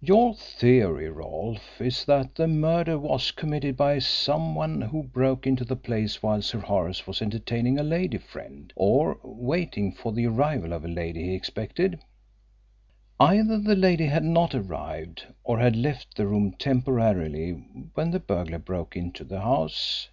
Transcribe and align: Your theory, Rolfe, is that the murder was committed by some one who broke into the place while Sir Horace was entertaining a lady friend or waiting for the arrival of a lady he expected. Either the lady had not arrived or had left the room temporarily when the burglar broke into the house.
Your 0.00 0.32
theory, 0.36 1.08
Rolfe, 1.10 1.80
is 1.80 2.04
that 2.04 2.36
the 2.36 2.46
murder 2.46 3.00
was 3.00 3.32
committed 3.32 3.76
by 3.76 3.98
some 3.98 4.54
one 4.54 4.80
who 4.80 5.02
broke 5.02 5.44
into 5.44 5.64
the 5.64 5.74
place 5.74 6.22
while 6.22 6.40
Sir 6.40 6.60
Horace 6.60 7.04
was 7.04 7.20
entertaining 7.20 7.80
a 7.80 7.82
lady 7.82 8.18
friend 8.18 8.72
or 8.76 9.18
waiting 9.24 9.90
for 9.90 10.12
the 10.12 10.28
arrival 10.28 10.72
of 10.72 10.84
a 10.84 10.88
lady 10.88 11.24
he 11.24 11.34
expected. 11.34 11.98
Either 13.18 13.58
the 13.58 13.74
lady 13.74 14.06
had 14.06 14.22
not 14.22 14.54
arrived 14.54 15.26
or 15.42 15.58
had 15.58 15.74
left 15.74 16.16
the 16.16 16.28
room 16.28 16.52
temporarily 16.52 17.54
when 17.94 18.12
the 18.12 18.20
burglar 18.20 18.60
broke 18.60 18.94
into 18.96 19.24
the 19.24 19.40
house. 19.40 20.10